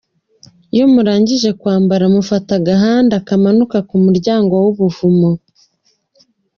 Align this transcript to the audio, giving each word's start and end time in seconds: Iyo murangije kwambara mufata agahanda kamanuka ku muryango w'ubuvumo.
Iyo 0.73 0.85
murangije 0.93 1.49
kwambara 1.59 2.05
mufata 2.15 2.51
agahanda 2.59 3.15
kamanuka 3.27 3.77
ku 3.89 3.95
muryango 4.05 4.53
w'ubuvumo. 4.63 5.31